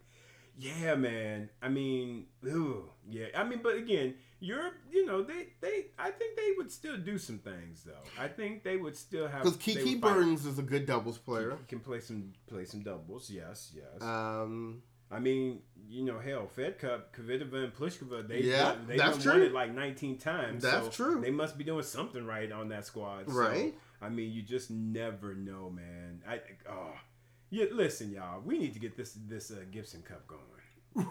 [0.58, 1.48] Yeah, man.
[1.62, 3.26] I mean, ooh, yeah.
[3.34, 7.18] I mean, but again, Europe, you know, they they I think they would still do
[7.18, 7.92] some things though.
[8.18, 9.96] I think they would still have Because Kiki.
[9.96, 11.58] Burns is a good doubles player.
[11.68, 13.30] can play some play some doubles.
[13.30, 14.00] Yes, yes.
[14.02, 18.96] Um, I mean, you know, hell, Fed Cup, Kvitova and Pliskova, they Yeah, won, they
[18.96, 19.32] that's true.
[19.32, 20.62] won it like 19 times.
[20.62, 21.20] That's so true.
[21.20, 23.26] They must be doing something right on that squad.
[23.28, 23.74] So, Right.
[24.00, 26.22] I mean, you just never know, man.
[26.26, 26.94] I oh,
[27.50, 27.66] yeah.
[27.72, 30.40] Listen, y'all, we need to get this this uh, Gibson Cup going.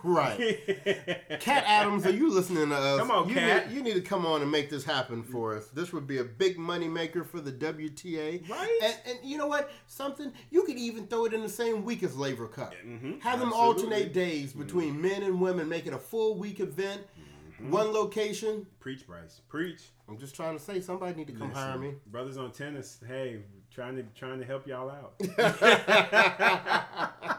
[0.03, 0.37] Right.
[1.39, 2.99] Cat Adams, are you listening to us?
[2.99, 3.69] Come on, you Cat.
[3.69, 5.67] Need, you need to come on and make this happen for us.
[5.67, 8.47] This would be a big money maker for the WTA.
[8.49, 8.79] Right.
[8.83, 9.71] And, and you know what?
[9.87, 12.73] Something you could even throw it in the same week as Laver Cup.
[12.85, 13.57] Mhm, Have them absolutely.
[13.85, 17.01] alternate days between men and women, make it a full week event,
[17.69, 18.65] one location.
[18.79, 19.41] Preach, Bryce.
[19.47, 19.81] Preach.
[20.09, 21.93] I'm just trying to say, somebody need to come hire me.
[22.07, 22.99] Brothers on tennis.
[23.07, 23.41] Hey,
[23.73, 25.13] trying to trying to help y'all out.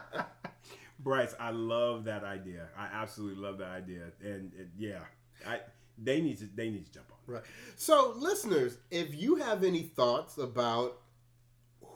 [1.03, 2.67] Bryce, I love that idea.
[2.77, 4.99] I absolutely love that idea, and yeah,
[5.47, 5.59] I
[5.97, 7.35] they need to they need to jump on.
[7.35, 7.43] Right.
[7.75, 10.97] So, listeners, if you have any thoughts about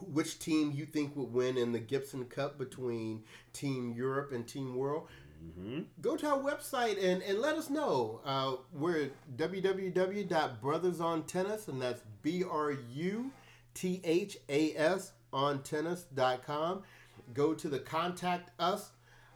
[0.02, 4.76] which team you think would win in the Gibson Cup between Team Europe and Team
[4.76, 5.08] World,
[5.60, 5.82] Mm-hmm.
[6.02, 8.20] go to our website and, and let us know.
[8.26, 13.32] Uh, we're at www.brothersontennis, and that's B R U
[13.76, 16.82] T H A S on tennis.com.
[17.34, 18.92] Go to the contact us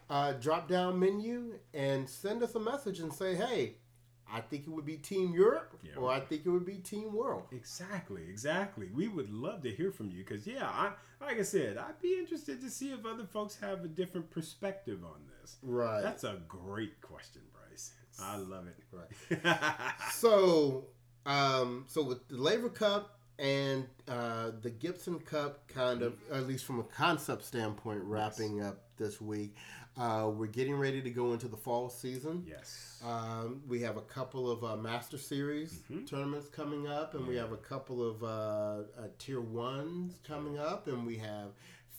[0.10, 3.76] uh, drop down menu and send us a message and say, hey,
[4.32, 5.96] I think it would be Team Europe Yeah.
[5.98, 7.44] or I think it would be Team World.
[7.52, 8.88] Exactly, exactly.
[8.94, 10.92] We would love to hear from you because, yeah, I
[11.22, 15.00] like I said, I'd be interested to see if other folks have a different perspective
[15.04, 15.58] on this.
[15.64, 16.02] Right.
[16.02, 17.92] That's a great question, Bryce.
[18.22, 18.78] I love it.
[18.92, 19.58] Right.
[20.12, 20.86] so,
[21.26, 26.66] um, so with the Laver Cup and uh, the Gibson Cup, kind of, at least
[26.66, 29.56] from a concept standpoint, wrapping up this week,
[30.00, 32.44] uh, we're getting ready to go into the fall season.
[32.48, 33.02] yes.
[33.06, 36.08] Um, we have a couple of uh, Master Series Mhm.
[36.08, 40.88] tournaments coming up, and we have a couple of uh, uh, Tier Ones coming up,
[40.88, 41.50] and we have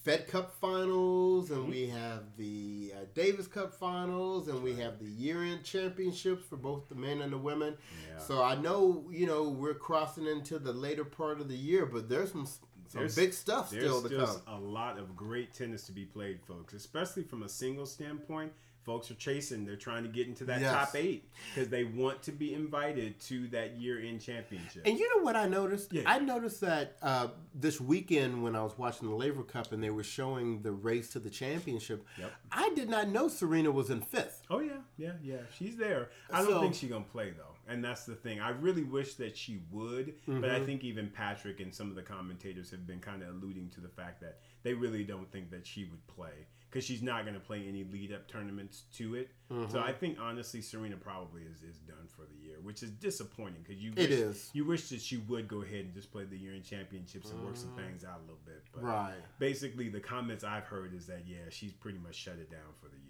[0.03, 1.71] Fed Cup Finals, and Mhm.
[1.71, 6.89] we have the uh, Davis Cup Finals, and we have the year-end championships for both
[6.89, 7.77] the men and the women.
[8.09, 8.19] yeah.
[8.19, 12.09] So I know you know we're crossing into the later part of the year, but
[12.09, 12.47] there's some
[12.91, 14.43] some There's- big stuff There's still to come.
[14.49, 16.75] a lot of great tennis to be played, folks.
[16.75, 19.65] Especially from a single standpoint, folks are chasing.
[19.65, 20.73] They're trying to get into that Yes.
[20.73, 24.83] top eight because they want to be invited to that year-end championship.
[24.87, 25.93] And you know what I noticed?
[25.93, 26.03] Yeah.
[26.07, 29.91] I noticed that uh, this weekend when I was watching the Laver Cup and they
[29.91, 32.33] were showing the race to the championship, Yep.
[32.51, 34.43] I did not know Serena was in fifth.
[34.51, 35.43] Oh yeah, yeah, yeah.
[35.57, 36.09] She's there.
[36.33, 38.41] I don't think she's gonna play though, and that's the thing.
[38.41, 40.67] I really wish that she would, but I mm-hmm.
[40.67, 43.89] think even Patrick and some of the commentators have been kind of alluding to the
[43.89, 47.65] fact that they really don't think that she would play because she's not gonna play
[47.67, 49.31] any lead-up tournaments to it.
[49.49, 49.79] So mm-hmm.
[49.79, 53.83] I think honestly, Serena probably is, is done for the year, which is disappointing because
[53.83, 54.51] you wish, is.
[54.53, 57.45] you wish that she would go ahead and just play the year in championships and
[57.45, 57.85] work some mm.
[57.85, 58.63] things out a little bit.
[58.73, 59.19] But Right.
[59.41, 62.87] basically, the comments I've heard is that yeah, she's pretty much shut it down for
[62.87, 62.99] the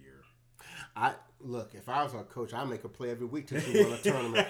[0.95, 3.93] I look if I was a coach, I'd make her play every week to win
[3.93, 4.47] a tournament.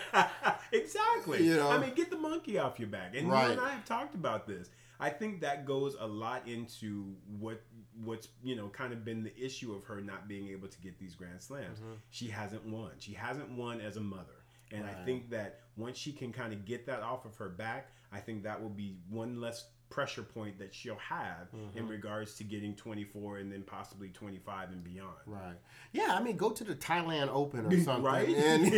[0.72, 1.44] exactly.
[1.46, 1.70] You know?
[1.70, 3.16] I mean, get the monkey off your back.
[3.16, 3.46] And Right.
[3.48, 4.70] you and I have talked about this.
[5.00, 7.62] I think that goes a lot into what
[8.04, 11.00] what's you know kind of been the issue of her not being able to get
[11.00, 11.80] these grand slams.
[11.80, 11.94] Mm-hmm.
[12.12, 12.92] She hasn't won.
[13.00, 14.36] She hasn't won as a mother.
[14.74, 17.90] And I think that once she can kind of get that off of her back,
[18.12, 22.46] I think that will be one less pressure point that she'll have in regards to
[22.46, 25.10] getting 24 and then possibly 25 and beyond.
[25.26, 25.56] Right.
[25.92, 28.30] Yeah, I mean, go to the Thailand Open or something, Right?
[28.36, 28.72] And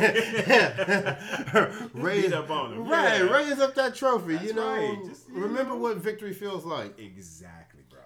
[1.93, 3.30] raise Beat up on 'em, Right, yeah.
[3.32, 4.34] raise up that trophy.
[4.34, 4.98] That's you know, right.
[5.06, 5.78] Just, you remember know.
[5.80, 6.98] what victory feels like.
[7.00, 8.00] Exactly, bro.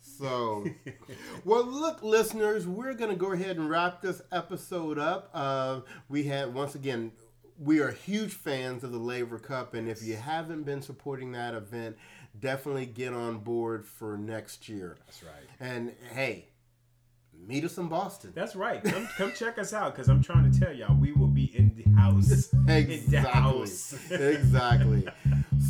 [0.00, 0.64] So,
[1.44, 5.30] well, look, listeners, we're going to go ahead and wrap this episode up.
[5.34, 7.12] Uh, we had, once again,
[7.62, 11.54] we are huge fans of the Laver Cup, and if you haven't been supporting that
[11.54, 11.96] event,
[12.38, 14.96] definitely get on board for next year.
[15.06, 15.48] That's right.
[15.60, 16.46] And hey,
[17.46, 18.32] meet us in Boston.
[18.34, 18.82] That's right.
[18.82, 21.72] Come, come check us out because I'm trying to tell y'all we will be in
[21.76, 22.52] the house.
[22.52, 23.30] In the Exactly.
[23.30, 23.94] house.
[24.10, 25.06] exactly.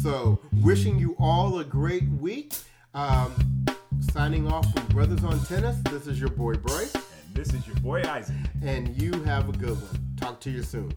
[0.03, 2.55] So, wishing you all a great week.
[2.95, 3.33] Um,
[4.13, 5.77] signing off from Brothers on Tennis.
[5.91, 6.95] This is your boy Bryce.
[6.95, 8.37] And this is your boy Isaac.
[8.63, 10.15] and you have a good one.
[10.17, 10.93] Talk to you soon.